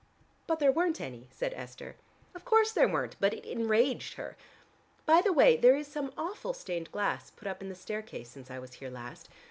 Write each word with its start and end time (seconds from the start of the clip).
"But 0.47 0.57
there 0.57 0.71
weren't 0.71 0.99
any," 0.99 1.27
said 1.29 1.53
Esther. 1.53 1.95
"Of 2.33 2.43
course 2.43 2.71
there 2.71 2.87
weren't, 2.89 3.15
but 3.19 3.35
it 3.35 3.45
enraged 3.45 4.15
her. 4.15 4.35
By 5.05 5.21
the 5.21 5.31
way, 5.31 5.55
there 5.55 5.75
is 5.75 5.85
some 5.87 6.11
awful 6.17 6.53
stained 6.53 6.91
glass 6.91 7.29
put 7.29 7.47
up 7.47 7.61
in 7.61 7.69
the 7.69 7.75
staircase 7.75 8.29
since 8.31 8.49
I 8.49 8.57
was 8.57 8.73
here 8.73 8.89
last. 8.89 9.29